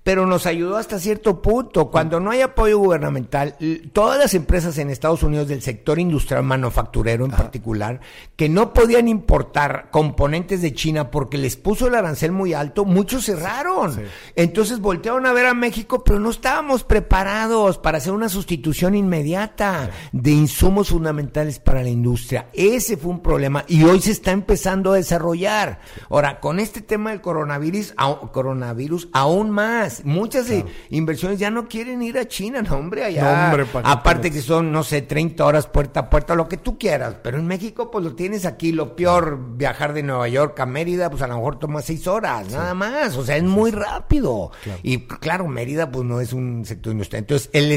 [0.04, 1.90] pero nos ayudó hasta cierto punto.
[1.90, 3.56] Cuando no hay apoyo gubernamental,
[3.94, 8.02] todas las empresas en Estados Unidos del sector industrial manufacturero en particular,
[8.36, 13.26] que no podían importar componentes de China porque les puso el arancel muy alto, muchos
[13.26, 14.04] cerraron.
[14.36, 19.90] Entonces voltearon a ver a México, pero no estábamos preparados para hacer una sustitución inmediata
[20.12, 22.50] de insumos fundamentales para la industria.
[22.54, 25.80] Ese fue un problema y hoy se está empezando a desarrollar.
[26.10, 27.94] Ahora, con este tema del coronavirus,
[28.32, 30.48] coronavirus aún más muchas
[30.90, 33.52] inversiones ya no quieren ir a China, no, hombre, allá.
[33.84, 37.16] aparte que son, no sé, 30 horas puerta a puerta, lo que tú quieras.
[37.24, 38.72] Pero en México, pues lo tienes aquí.
[38.72, 42.52] Lo peor, viajar de Nueva York a Mérida, pues a lo mejor toma seis horas,
[42.52, 43.16] nada más.
[43.18, 44.52] O sea, es muy rápido.
[44.82, 47.22] Y claro, Mérida, pues no es un sector industrial.
[47.24, 47.72] Entonces, el,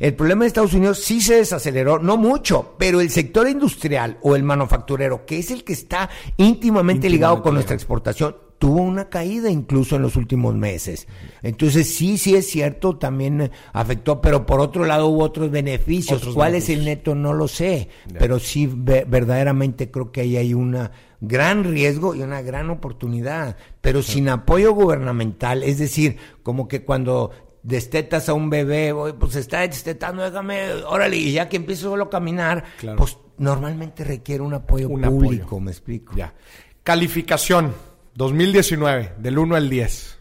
[0.00, 4.36] el problema de Estados Unidos sí se desaceleró, no mucho, pero el sector industrial o
[4.36, 9.50] el manufacturero, que es el que está íntimamente ligado con nuestra exportación, tuvo una caída
[9.50, 11.06] incluso en los últimos meses.
[11.42, 16.26] Entonces sí, sí es cierto, también afectó, pero por otro lado hubo otros beneficios.
[16.34, 17.14] ¿Cuál es el neto?
[17.14, 20.90] No lo sé, pero sí verdaderamente creo que ahí hay una
[21.20, 27.30] gran riesgo y una gran oportunidad, pero sin apoyo gubernamental, es decir, como que cuando
[27.62, 32.10] destetas a un bebé, pues está destetando, déjame, órale, y ya que empieza solo a
[32.10, 32.64] caminar,
[32.96, 36.14] pues normalmente requiere un apoyo público, me explico.
[36.16, 36.34] Ya.
[36.82, 37.72] Calificación
[38.18, 40.18] 2019, del 1 al 10.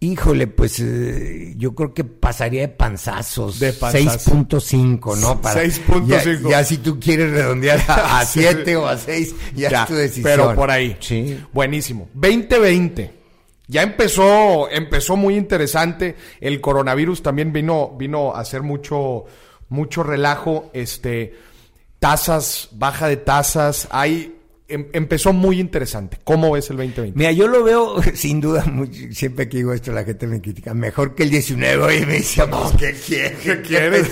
[0.00, 3.60] Híjole, pues eh, yo creo que pasaría de panzazos.
[3.60, 5.40] De 6.5, ¿no?
[5.40, 6.50] 6.5.
[6.50, 10.24] Ya, si tú quieres redondear a 7 o a 6, ya, es tu decisión.
[10.24, 10.96] Pero por ahí.
[10.98, 11.40] Sí.
[11.52, 12.08] Buenísimo.
[12.14, 13.14] 2020.
[13.68, 16.16] Ya empezó, empezó muy interesante.
[16.40, 19.26] El coronavirus también vino, vino a hacer mucho,
[19.68, 20.70] mucho relajo.
[20.72, 21.34] Este,
[22.00, 23.86] tasas, baja de tasas.
[23.92, 24.39] Hay
[24.70, 26.18] Em, empezó muy interesante.
[26.22, 27.18] ¿Cómo ves el 2020?
[27.18, 28.64] Mira, yo lo veo sin duda,
[29.10, 32.44] siempre que digo esto la gente me critica, mejor que el 19 y me dice,
[32.78, 33.38] ¿qué quieres?
[33.40, 34.10] ¿Qué, quieres?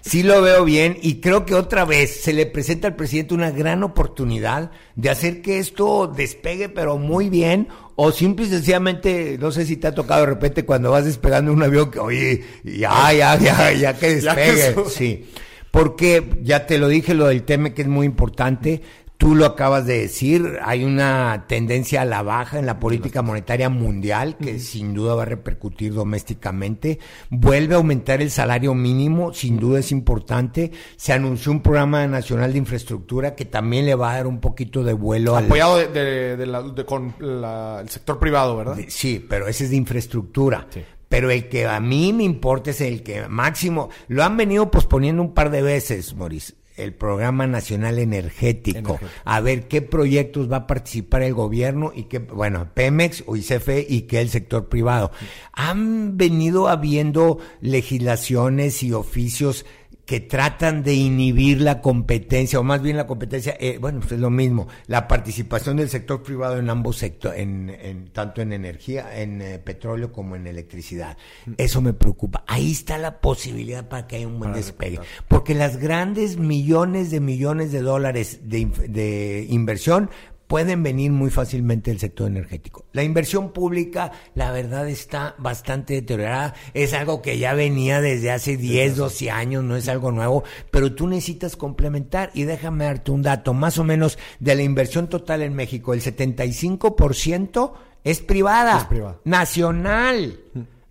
[0.00, 3.50] sí lo veo bien y creo que otra vez se le presenta al presidente una
[3.50, 9.50] gran oportunidad de hacer que esto despegue pero muy bien o simple y sencillamente, no
[9.50, 13.12] sé si te ha tocado de repente cuando vas despegando un avión que, oye, ya,
[13.12, 14.74] ya, ya, ya que despegue.
[14.88, 15.26] sí.
[15.72, 18.82] Porque ya te lo dije, lo del tema que es muy importante,
[19.22, 23.68] Tú lo acabas de decir, hay una tendencia a la baja en la política monetaria
[23.68, 26.98] mundial que sin duda va a repercutir domésticamente.
[27.30, 30.72] Vuelve a aumentar el salario mínimo, sin duda es importante.
[30.96, 34.82] Se anunció un programa nacional de infraestructura que también le va a dar un poquito
[34.82, 35.36] de vuelo.
[35.36, 38.76] Apoyado de, con el sector privado, ¿verdad?
[38.88, 40.66] sí, pero ese es de infraestructura.
[41.08, 45.22] Pero el que a mí me importa es el que máximo, lo han venido posponiendo
[45.22, 50.66] un par de veces, Maurice el Programa Nacional Energético, a ver qué proyectos va a
[50.66, 55.12] participar el gobierno y qué, bueno, Pemex o ICFE y qué el sector privado.
[55.52, 59.64] Han venido habiendo legislaciones y oficios
[60.04, 64.18] que tratan de inhibir la competencia, o más bien la competencia, eh, bueno, pues es
[64.18, 69.40] lo mismo, la participación del sector privado en ambos sectores, en, tanto en energía, en
[69.40, 71.16] eh, petróleo como en electricidad.
[71.56, 72.44] Eso me preocupa.
[72.46, 74.98] Ahí está la posibilidad para que haya un buen despegue.
[75.28, 80.10] Porque las grandes millones de millones de dólares de, de inversión
[80.52, 82.84] pueden venir muy fácilmente del sector energético.
[82.92, 86.52] La inversión pública, la verdad, está bastante deteriorada.
[86.74, 90.94] Es algo que ya venía desde hace 10, 12 años, no es algo nuevo, pero
[90.94, 92.30] tú necesitas complementar.
[92.34, 96.02] Y déjame darte un dato, más o menos de la inversión total en México, el
[96.02, 97.72] 75%
[98.04, 99.20] es privada, es privada.
[99.24, 100.38] nacional.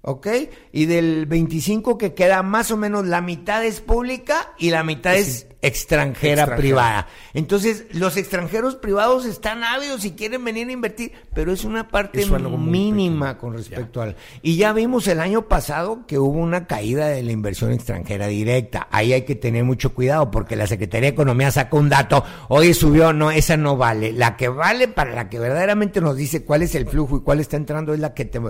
[0.02, 0.28] ¿ok?
[0.71, 5.15] Y del 25 que queda más o menos la mitad es pública y la mitad
[5.15, 7.08] es extranjera, privada.
[7.34, 12.26] Entonces, los extranjeros privados están ávidos y quieren venir a invertir, pero es una parte
[12.26, 14.15] mínima con respecto al...
[14.41, 18.88] Y ya vimos el año pasado que hubo una caída de la inversión extranjera directa.
[18.91, 22.74] Ahí hay que tener mucho cuidado porque la Secretaría de Economía sacó un dato, hoy
[22.74, 24.13] subió, no, esa no vale.
[24.13, 27.39] La que vale para la que verdaderamente nos dice cuál es el flujo y cuál
[27.39, 28.41] está entrando es la que te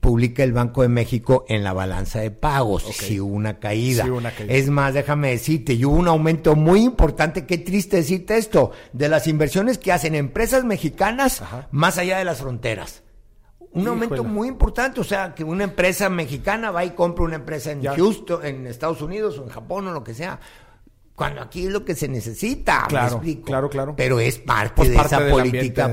[0.00, 2.82] publica el Banco de México en la balanza de pagos.
[2.82, 4.04] Si hubo una caída.
[4.04, 4.52] una caída.
[4.52, 9.08] Es más, déjame decirte, y hubo un aumento muy importante, qué triste decirte esto, de
[9.08, 13.02] las inversiones que hacen empresas mexicanas más allá de las fronteras.
[13.72, 17.70] Un aumento muy importante, o sea, que una empresa mexicana va y compra una empresa
[17.70, 20.40] en Houston, en Estados Unidos o en Japón o lo que sea
[21.18, 22.86] cuando aquí es lo que se necesita.
[22.88, 23.94] Claro, claro, claro.
[23.96, 25.90] Pero es parte pues de esa política.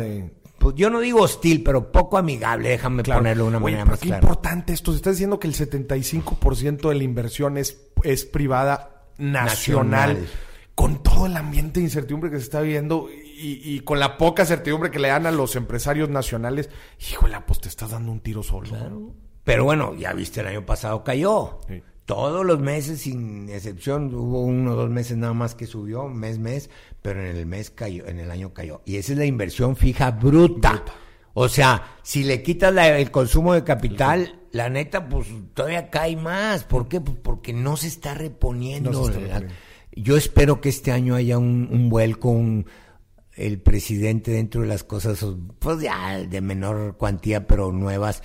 [0.60, 4.10] Pues yo no digo hostil, pero poco amigable, déjame ponerlo de una manera más qué
[4.10, 4.92] importante esto.
[4.92, 10.28] Se está diciendo que el 75% de la inversión es, es privada nacional
[10.76, 14.92] con todo el ambiente de incertidumbre que se está viviendo y, con la poca certidumbre
[14.92, 18.70] que le dan a los empresarios nacionales, híjole, pues te estás dando un tiro solo.
[18.70, 19.14] Claro.
[19.44, 21.60] Pero bueno, ya viste, el año pasado cayó.
[22.06, 26.40] Todos los meses, sin excepción, hubo uno o dos meses nada más que subió, mes,
[26.40, 26.70] mes,
[27.02, 28.82] pero en el mes cayó, en el año cayó.
[28.86, 30.84] Y esa es la inversión fija bruta.
[31.34, 36.64] O sea, si le quitas el consumo de capital, la neta, pues todavía cae más.
[36.64, 37.02] ¿Por qué?
[37.02, 38.92] Pues porque no se está reponiendo.
[38.92, 39.56] No se está reponiendo.
[39.96, 42.36] Yo espero que este año haya un, un vuelco,
[43.36, 45.26] el presidente dentro de las cosas,
[45.60, 48.24] pues ya de menor cuantía, pero nuevas,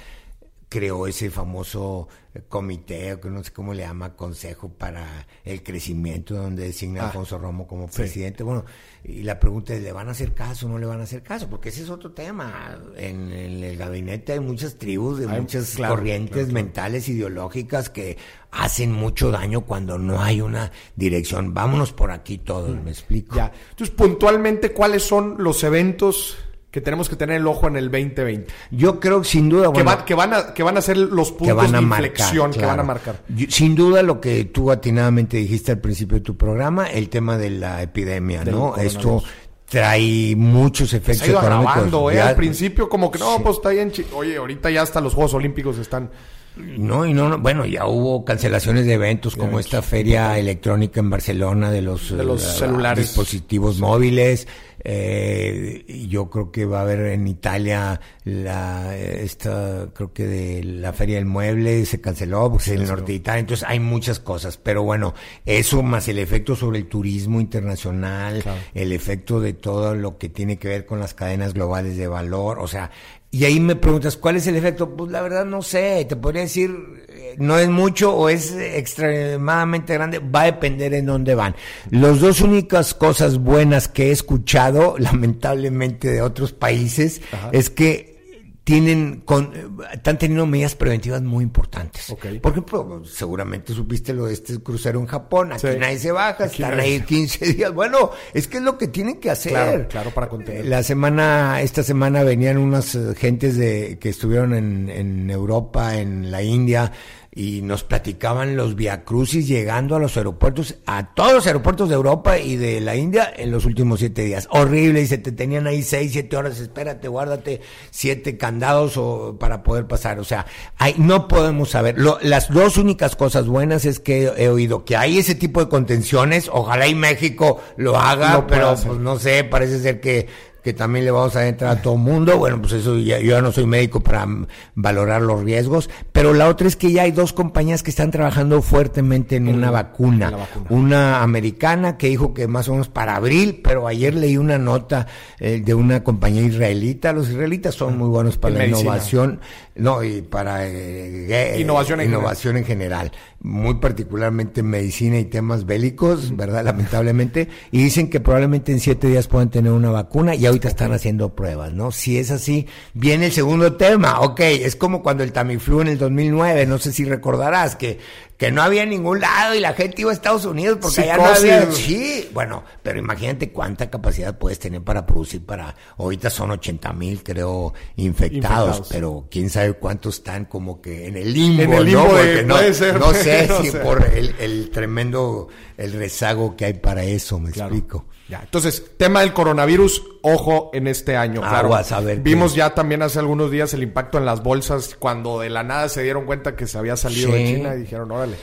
[0.71, 2.09] creó ese famoso
[2.49, 7.05] comité, o que no sé cómo le llama, consejo para el crecimiento, donde designa a
[7.05, 8.45] ah, Alfonso Romo como presidente.
[8.45, 8.65] Bueno,
[9.03, 11.25] y la pregunta es, ¿le van a hacer caso o no le van a hacer
[11.25, 11.51] caso?
[11.51, 12.79] Porque ese es otro tema.
[12.97, 18.17] En, el gabinete hay muchas tribus, de muchas corrientes mentales, ideológicas que
[18.53, 21.53] hacen mucho daño cuando no hay una dirección.
[21.53, 22.85] Vámonos por aquí todos, mm.
[22.85, 23.35] me explico.
[23.35, 23.51] Ya.
[23.71, 26.37] Entonces, puntualmente, ¿cuáles son los eventos
[26.71, 28.53] que tenemos que tener el ojo en el 2020?
[28.71, 31.81] Yo creo sin duda que, que, van a que van a ser los puntos de
[31.81, 33.23] inflexión que van a marcar.
[33.49, 37.51] sin duda lo que tú atinadamente dijiste al principio de tu programa, el tema de
[37.51, 38.77] la epidemia, ¿no?
[38.77, 39.23] Esto
[39.71, 42.21] trae muchos efectos Se ha ido ¿eh?
[42.21, 43.93] Al principio como que no, pues está bien.
[44.15, 46.11] Oye, ahorita ya hasta los Juegos Olímpicos están...
[46.57, 51.71] No, y no, bueno, ya hubo cancelaciones de eventos como esta feria electrónica en Barcelona
[51.71, 53.07] de los, de los eh, celulares.
[53.07, 54.49] dispositivos móviles.
[54.83, 60.95] Eh, yo creo que va a haber en Italia la esta creo que de la
[60.95, 64.57] feria del mueble se canceló porque en el norte de Italia entonces hay muchas cosas
[64.57, 65.13] pero bueno
[65.45, 70.59] eso más el efecto sobre el turismo internacional el efecto de todo lo que tiene
[70.59, 72.91] que ver con las cadenas globales de valor o sea
[73.33, 74.97] y ahí me preguntas, ¿cuál es el efecto?
[74.97, 79.95] Pues la verdad no sé, te podría decir, eh, no es mucho o es extremadamente
[79.95, 81.55] grande, va a depender en dónde van.
[81.91, 87.21] Las dos únicas cosas buenas que he escuchado, lamentablemente de otros países,
[87.53, 88.20] es que
[88.65, 89.53] tienen con,
[89.93, 92.15] están teniendo medidas preventivas muy importantes.
[92.41, 96.79] Por ejemplo, seguramente supiste lo de este crucero en Japón, aquí nadie se baja, están
[96.79, 97.73] ahí 15 días.
[97.73, 99.53] Bueno, es que es lo que tienen que hacer.
[99.53, 100.67] Claro, claro para contener.
[100.67, 106.43] La semana, esta semana venían unas gentes de que estuvieron en, en Europa, en la
[106.43, 106.93] India,
[107.33, 112.39] y nos platicaban los viacrucis llegando a los aeropuertos, a todos los aeropuertos de Europa
[112.39, 114.49] y de la India en los últimos siete días.
[114.51, 119.63] Horrible, y se te tenían ahí seis, siete horas, espérate, guárdate siete candados o, para
[119.63, 120.19] poder pasar.
[120.19, 120.45] O sea,
[120.77, 121.97] hay, no podemos saber.
[122.23, 126.51] las dos únicas cosas buenas es que he, oído que hay ese tipo de contenciones,
[126.53, 131.11] ojalá y México lo haga, pero pues no sé, parece ser que que también le
[131.11, 132.37] vamos a entrar a todo mundo.
[132.39, 134.27] Bueno, pues eso ya, yo ya no soy médico para
[134.75, 138.63] valorar los riesgos, pero la otra es que ya hay dos compañías que están trabajando
[138.63, 140.33] fuertemente en, una vacuna.
[140.69, 145.07] Una americana que dijo que más o menos para abril, pero ayer leí una nota
[145.39, 147.13] eh, de una compañía israelita.
[147.13, 149.41] Los israelitas son muy buenos para la innovación,
[149.81, 155.65] no, y para eh, innovación, en, innovación en general, muy particularmente en medicina y temas
[155.65, 156.65] bélicos, ¿verdad?
[156.65, 160.93] Lamentablemente, y dicen que probablemente en siete días puedan tener una vacuna y ahorita están
[160.93, 161.93] haciendo pruebas, ¿no?
[161.93, 165.99] Si es así, viene el segundo tema, ok, es como cuando el Tamiflu en el
[165.99, 167.99] 2009, no sé si recordarás que
[168.41, 171.27] que no había ningún lado y la gente iba a Estados Unidos porque allá no
[171.27, 171.71] había.
[171.73, 175.77] Sí, bueno, pero imagínate cuánta capacidad puedes tener para producir para.
[175.99, 181.35] Ahorita son 80 mil, creo, infectados, pero quién sabe cuántos están como que en el
[181.35, 181.63] limbo.
[181.65, 182.15] En el limbo ¿no?
[182.15, 187.05] de, no, ser, no sé si por el, el, tremendo el rezago que hay para
[187.05, 188.07] eso, me explico.
[188.31, 191.41] Ya, entonces, tema del coronavirus, ojo en este año.
[191.41, 195.41] claro, a ver vimos ya también hace algunos días el impacto en las bolsas cuando
[195.41, 198.37] de la nada se dieron cuenta que se había salido de China y dijeron, órale.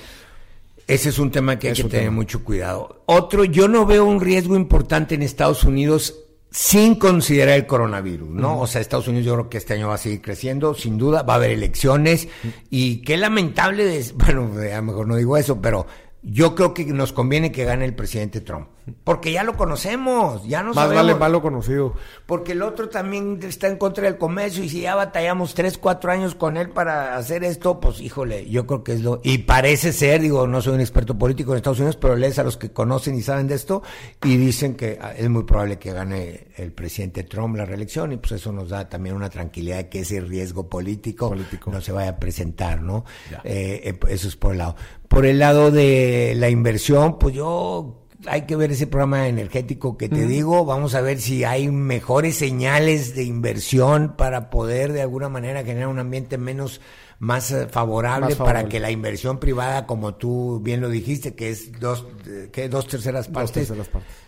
[0.87, 3.03] Ese es un tema que hay que tener mucho cuidado.
[3.05, 6.15] Otro, yo no veo un riesgo importante en Estados Unidos
[6.51, 8.59] sin considerar el coronavirus, ¿no?
[8.59, 11.23] O sea, Estados Unidos yo creo que este año va a seguir creciendo, sin duda,
[11.23, 12.27] va a haber elecciones
[12.69, 15.85] y qué lamentable, bueno, a lo mejor no digo eso, pero
[16.29, 18.67] yo creo que nos conviene que gane el presidente Trump.
[19.03, 21.93] Porque ya lo conocemos, ya no Más vale malo conocido.
[22.25, 26.11] Porque el otro también está en contra del comercio y si ya batallamos tres, cuatro
[26.11, 29.19] años con él para hacer esto, pues híjole, yo creo que es lo...
[29.23, 32.43] Y parece ser, digo, no soy un experto político en Estados Unidos, pero lees a
[32.43, 33.83] los que conocen y saben de esto
[34.23, 38.17] y dicen que ah, es muy probable que gane el presidente Trump la reelección y
[38.17, 41.33] pues eso nos da también una tranquilidad de que ese riesgo político,
[41.67, 43.05] no se vaya a presentar, ¿no?
[43.43, 44.75] Eh, eh, eso es por el lado.
[45.07, 50.09] Por el lado de la inversión, pues yo hay que ver ese programa energético que
[50.09, 55.29] te digo, vamos a ver si hay mejores señales de inversión para poder de alguna
[55.29, 56.81] manera generar un ambiente menos
[57.19, 61.79] más eh, favorable, para que la inversión privada, como tú bien lo dijiste, que es
[61.79, 62.05] dos,
[62.51, 63.67] que dos terceras partes.
[63.67, 64.27] Dos terceras partes.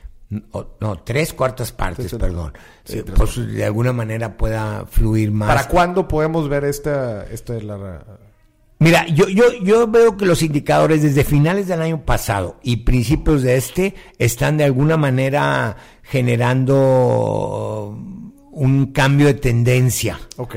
[0.79, 2.53] No, tres cuartas partes, perdón.
[2.87, 5.49] Eh, pues de alguna manera pueda fluir más.
[5.49, 8.03] ¿Para cuándo podemos ver esta, esta la,
[8.81, 13.41] Mira, yo, yo, yo veo que los indicadores desde finales del año pasado y principios
[13.43, 17.99] de este están de alguna manera generando
[18.51, 20.19] un cambio de tendencia.
[20.37, 20.55] Ok.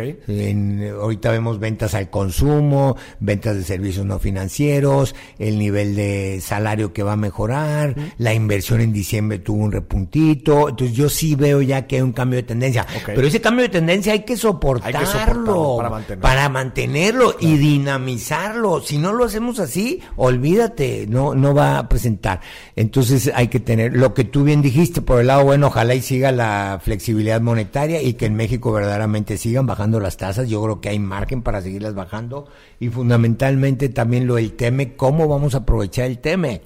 [1.00, 7.02] ahorita vemos ventas al consumo, ventas de servicios no financieros, el nivel de salario que
[7.02, 10.68] va a mejorar, la inversión en diciembre tuvo un repuntito.
[10.68, 12.86] Entonces yo sí veo ya que hay un cambio de tendencia.
[13.06, 15.78] Pero ese cambio de tendencia hay que soportarlo,
[16.20, 18.80] para mantenerlo, y dinamizarlo.
[18.80, 22.40] Si no lo hacemos así, olvídate, no, no va a presentar.
[22.76, 26.02] Entonces hay que tener lo que tú bien dijiste por el lado bueno, ojalá y
[26.02, 30.48] siga la flexibilidad monetaria y que en México verdaderamente sigan bajando las tasas.
[30.48, 32.48] Yo creo que hay margen para seguirlas bajando
[32.80, 36.62] y fundamentalmente también lo del TEME, cómo vamos a aprovechar el TEME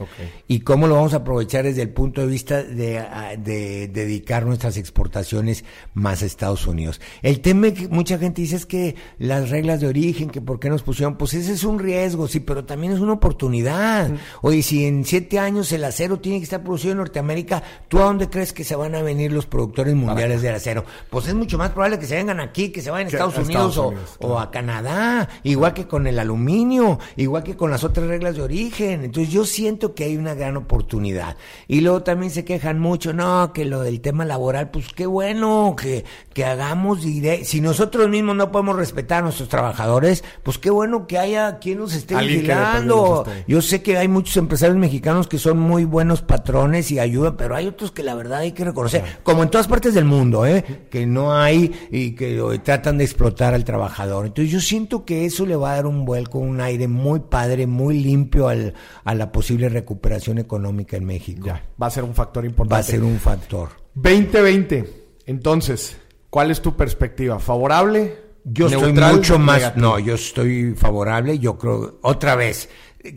[0.46, 3.02] y cómo lo vamos a aprovechar desde el punto de vista de,
[3.38, 5.64] de, dedicar nuestras exportaciones
[5.94, 7.00] más a Estados Unidos.
[7.22, 10.82] El TEME, mucha gente dice es que las reglas de origen, que por qué nos
[10.82, 14.10] pusieron, pues ese es un riesgo, sí, pero también es una oportunidad.
[14.42, 18.04] Oye, si en siete años el acero tiene que estar producido en Norteamérica, ¿tú a
[18.04, 20.84] dónde crees que se van a venir los productores mundiales de acero?
[21.10, 23.78] Pues es mucho más probable que se vengan aquí, que se vayan a Estados, Unidos,
[24.18, 28.42] o, a Canadá, igual que con el aluminio, igual que con las otras reglas de
[28.42, 29.04] origen.
[29.04, 31.36] Entonces yo siento que hay una gran oportunidad.
[31.68, 35.76] Y luego también se quejan mucho, no, que lo del tema laboral, pues qué bueno
[35.80, 41.06] que, que hagamos, si nosotros mismos no podemos respetar a nuestros trabajadores, pues qué bueno
[41.06, 43.24] que haya quien nos esté vigilando.
[43.46, 47.54] Yo sé que hay muchos empresarios mexicanos que son muy buenos patrones y ayudan, pero
[47.54, 50.64] hay otros que la verdad hay que reconocer, como en todas partes del mundo, ¿eh?
[50.96, 54.24] Que no hay y que tratan de explotar al trabajador.
[54.24, 57.66] Entonces yo siento que eso le va a dar un vuelco, un aire muy padre,
[57.66, 58.72] muy limpio al,
[59.04, 61.50] a la posible recuperación económica en México.
[61.50, 62.72] va a ser un factor importante.
[62.72, 63.68] Va a ser un factor.
[63.92, 65.98] 2020, entonces,
[66.30, 67.38] ¿cuál es tu perspectiva?
[67.40, 68.14] ¿Favorable?
[68.44, 72.70] Yo estoy mucho más, no, yo estoy favorable, yo creo, otra vez,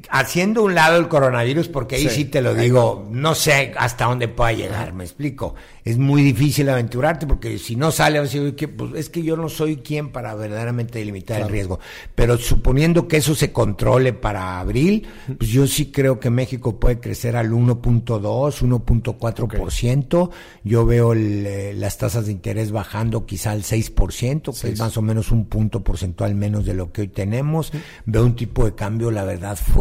[0.10, 4.28] haciendo un lado el coronavirus, porque ahí sí, te lo digo, no sé hasta dónde
[4.28, 5.56] pueda llegar, me explico.
[5.84, 10.12] Es muy difícil aventurarte porque si no sale, pues es que yo no soy quien
[10.12, 11.80] para verdaderamente delimitar el riesgo.
[12.16, 17.00] Pero suponiendo que eso se controle para abril, pues yo sí creo que México puede
[17.00, 18.22] crecer al 1.2,
[18.62, 20.30] 1.4%.
[20.64, 25.02] Yo veo eh, las tasas de interés bajando quizá al 6%, que es más o
[25.02, 27.72] menos un punto porcentual menos de lo que hoy tenemos.
[28.06, 29.79] Veo un tipo de cambio, la verdad, fuerte,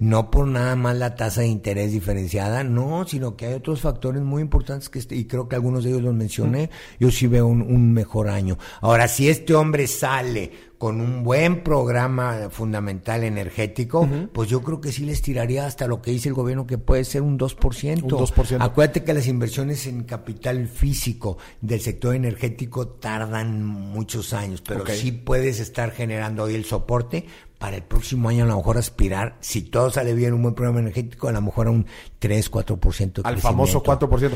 [0.00, 4.22] no por nada más la tasa de interés diferenciada, no, sino que hay otros factores
[4.22, 7.92] muy importantes que y creo que algunos de ellos los mencioné, yo sí veo un,
[7.92, 8.58] mejor año.
[8.80, 14.90] Ahora, si este hombre sale con un buen programa fundamental energético, pues yo creo que
[14.90, 18.02] sí les tiraría hasta lo que dice el gobierno, que puede ser un 2%.
[18.02, 18.56] Un 2%.
[18.60, 25.12] Acuérdate que las inversiones en capital físico del sector energético tardan muchos años, pero sí
[25.12, 27.26] puedes estar generando hoy el soporte
[27.62, 30.80] para el próximo año a lo mejor aspirar, si todo sale bien, un buen programa
[30.80, 31.86] energético, a lo mejor a un
[32.18, 33.20] 3, 4%.
[33.22, 34.32] Al famoso 4%.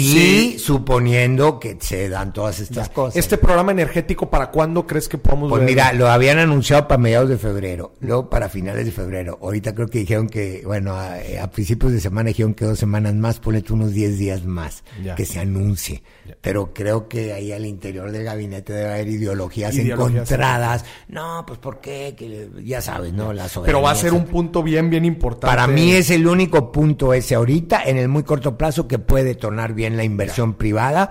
[0.00, 3.16] Sí, suponiendo que se dan todas estas cosas.
[3.16, 7.28] ¿Este programa energético para cuándo crees que podemos pues mira, lo habían anunciado para mediados
[7.28, 9.38] de febrero, luego para finales de febrero.
[9.42, 11.18] Ahorita creo que dijeron que, bueno, a,
[11.50, 14.84] principios de semana dijeron que dos semanas más, ponete unos 10 días más,
[15.16, 16.02] que se anuncie.
[16.40, 20.84] Pero creo que ahí al interior del gabinete debe haber ideologías, encontradas.
[21.08, 22.14] No, pues ¿por qué?
[22.16, 23.32] Que, ya sabes, ¿no?
[23.32, 25.46] La Pero va a ser un punto bien, bien importante.
[25.46, 29.34] Para mí es el único punto ese ahorita, en el muy corto plazo, que puede
[29.34, 31.10] tornar bien la inversión privada,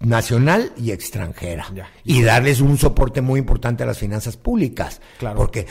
[0.00, 1.66] nacional y extranjera.
[2.04, 5.00] Y darles un soporte muy importante a las finanzas públicas.
[5.18, 5.66] Claro, porque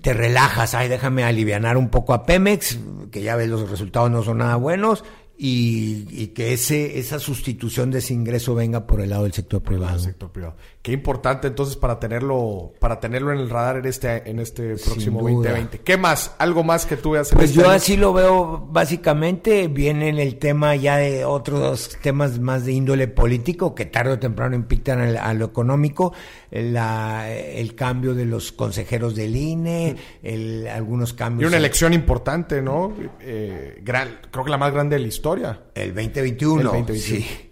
[0.00, 2.78] te relajas, ay, déjame alivianar un poco a Pemex,
[3.10, 5.04] que ya ves los resultados no son nada buenos,
[5.38, 9.98] y, que ese esa sustitución de ese ingreso venga por el lado del sector privado.
[9.98, 10.56] sector privado.
[10.86, 15.20] Qué importante entonces para tenerlo para tenerlo en el radar en este en este próximo
[15.20, 15.80] 2020.
[15.80, 16.36] ¿Qué más?
[16.38, 17.32] ¿Algo más que tú veas?
[17.32, 22.38] Pues este yo así lo veo básicamente viene en el tema ya de otros temas
[22.38, 26.12] más de índole político que tarde o temprano impactan a lo económico,
[26.52, 31.48] la, el cambio de los consejeros del INE, el, algunos cambios.
[31.48, 32.94] Y una elección importante, ¿no?
[33.18, 36.86] Eh, gran, creo que la más grande de la historia el 2021.
[36.94, 37.45] Sí.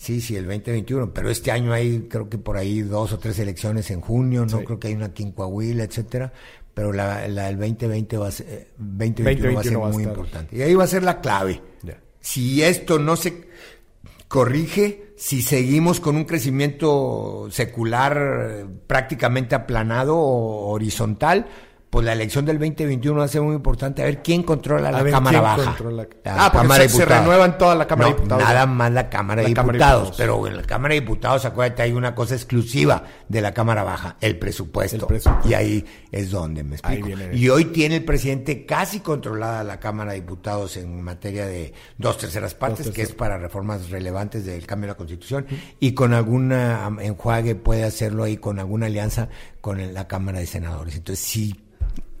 [0.00, 3.38] Sí, sí, el 2021, pero este año hay creo que por ahí dos o tres
[3.38, 6.32] elecciones en junio, no creo que hay una aquí en Coahuila, etcétera,
[6.72, 10.56] pero la, la del 2020 va a ser, 2021 va a ser muy importante.
[10.56, 11.60] Y ahí va a ser la clave.
[12.18, 13.48] Si esto no se
[14.26, 21.46] corrige, si seguimos con un crecimiento secular prácticamente aplanado o horizontal,
[21.90, 24.00] pues la elección del 2021 va a ser muy importante.
[24.02, 25.76] A ver quién controla la Cámara Baja.
[26.26, 28.44] ah, porque se, renueva en toda la Cámara de Diputados.
[28.44, 32.14] Nada más la Cámara, de, Diputados, Pero en la Cámara de Diputados, acuérdate, hay una
[32.14, 35.08] cosa exclusiva de la Cámara Baja, el presupuesto.
[35.44, 37.08] Y ahí es donde me explico.
[37.32, 42.18] y hoy tiene el presidente casi controlada la Cámara de Diputados en materia de dos
[42.18, 45.44] terceras partes, que es para reformas relevantes del cambio de la Constitución.
[45.80, 49.28] Y con alguna enjuague puede hacerlo ahí con alguna alianza
[49.60, 50.94] con la Cámara de Senadores.
[50.94, 51.64] Entonces, sí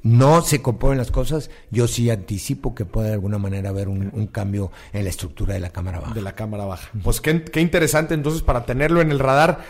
[0.02, 4.10] no se componen las cosas, yo sí anticipo que puede de alguna manera haber un,
[4.32, 6.14] cambio en la estructura de la Cámara Baja.
[6.14, 6.90] De la Cámara Baja.
[7.02, 9.60] Pues qué, qué interesante entonces para tenerlo en el radar.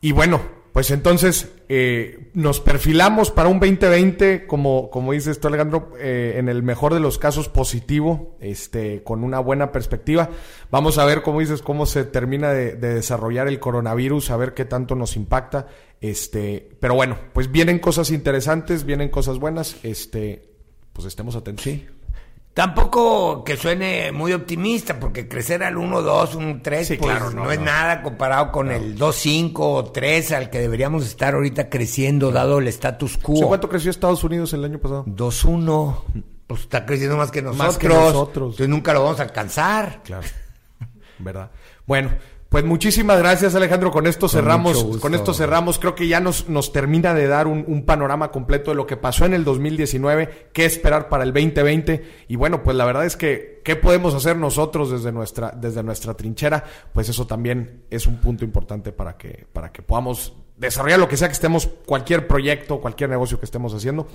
[0.00, 0.40] Y bueno,
[0.72, 6.48] pues entonces eh, nos perfilamos para un 2020, como, como dices tú, Alejandro, eh, en
[6.48, 10.30] el mejor de los casos positivo, este, con una buena perspectiva.
[10.70, 14.64] Vamos a ver, como dices, cómo se termina de, desarrollar el coronavirus, a ver qué
[14.64, 15.66] tanto nos impacta.
[16.00, 19.76] Este, pero bueno, pues vienen cosas interesantes, vienen cosas buenas.
[19.82, 20.48] Este,
[20.94, 21.64] pues estemos atentos.
[21.64, 21.86] Sí.
[22.58, 27.60] Tampoco que suene muy optimista, porque crecer al 1-2, un 3, pues claro, no, es
[27.60, 32.66] nada comparado con el 2-5 o 3 al que deberíamos estar ahorita creciendo, dado el
[32.66, 33.46] status quo.
[33.46, 35.04] ¿Cuánto creció Estados Unidos el año pasado?
[35.06, 36.02] 2-1.
[36.48, 37.64] Pues está creciendo más que nosotros.
[37.64, 38.54] Más que nosotros.
[38.54, 40.02] Entonces nunca lo vamos a alcanzar.
[40.02, 40.26] Claro.
[41.20, 41.52] ¿Verdad?
[41.86, 42.10] Bueno,
[42.48, 46.72] pues muchísimas gracias Alejandro, con esto cerramos, con, esto cerramos, creo que ya nos, nos
[46.72, 51.10] termina de dar un, panorama completo de lo que pasó en el 2019, qué esperar
[51.10, 55.12] para el 2020 y bueno, pues la verdad es que qué podemos hacer nosotros desde
[55.12, 59.82] nuestra, desde nuestra trinchera, pues eso también es un punto importante para que, para que
[59.82, 64.08] podamos desarrollar lo que sea que estemos, cualquier proyecto, cualquier negocio que estemos haciendo,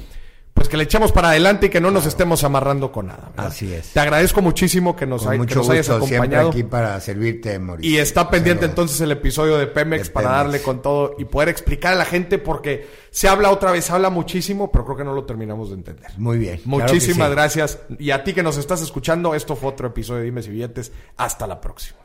[0.54, 3.32] pues que le echemos para adelante y que no nos estemos amarrando con nada.
[3.38, 3.89] Así es.
[3.89, 6.49] Te agradezco muchísimo que nos, hayas acompañado.
[6.49, 7.91] aquí para servirte, Mauricio.
[7.91, 11.93] Y está pendiente entonces el episodio de Pemex para darle con todo y poder explicar
[11.93, 15.14] a la gente porque se habla otra vez, se habla muchísimo, pero creo que no
[15.14, 16.12] lo terminamos de entender.
[16.18, 16.62] Muy bien.
[16.66, 17.80] Muchísimas gracias.
[17.97, 20.91] Y a ti que nos estás escuchando, esto fue otro episodio de Dime si Billetes.
[21.18, 22.03] Hasta la próxima.